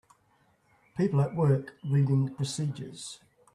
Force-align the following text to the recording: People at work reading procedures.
People 0.97 1.21
at 1.21 1.35
work 1.35 1.75
reading 1.87 2.33
procedures. 2.33 3.19